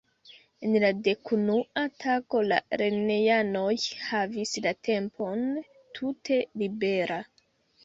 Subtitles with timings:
[0.67, 3.69] En la dekunua tago la lernejanoj
[4.07, 5.47] havis la tempon
[6.01, 7.23] tute libera.